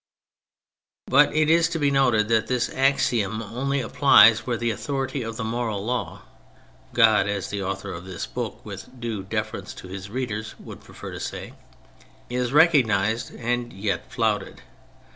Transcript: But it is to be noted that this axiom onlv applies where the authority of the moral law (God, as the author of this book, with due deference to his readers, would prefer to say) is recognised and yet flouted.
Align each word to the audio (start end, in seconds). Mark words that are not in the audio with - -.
But 1.05 1.35
it 1.35 1.47
is 1.47 1.69
to 1.69 1.77
be 1.77 1.91
noted 1.91 2.27
that 2.29 2.47
this 2.47 2.71
axiom 2.71 3.39
onlv 3.39 3.85
applies 3.85 4.47
where 4.47 4.57
the 4.57 4.71
authority 4.71 5.21
of 5.21 5.37
the 5.37 5.43
moral 5.43 5.85
law 5.85 6.23
(God, 6.91 7.27
as 7.27 7.49
the 7.51 7.61
author 7.61 7.93
of 7.93 8.05
this 8.05 8.25
book, 8.25 8.65
with 8.65 8.99
due 8.99 9.21
deference 9.21 9.75
to 9.75 9.87
his 9.89 10.09
readers, 10.09 10.55
would 10.59 10.81
prefer 10.83 11.11
to 11.11 11.19
say) 11.19 11.53
is 12.31 12.51
recognised 12.51 13.29
and 13.35 13.71
yet 13.71 14.11
flouted. 14.11 14.63